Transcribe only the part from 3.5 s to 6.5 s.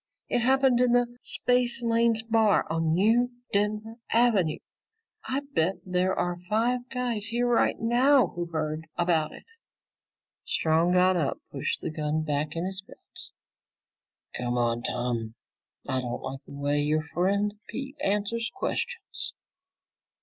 Denver Avenue. I bet there are